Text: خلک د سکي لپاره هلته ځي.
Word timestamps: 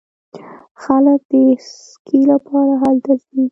خلک 0.83 1.19
د 1.31 1.33
سکي 1.89 2.21
لپاره 2.31 2.73
هلته 2.83 3.11
ځي. 3.25 3.43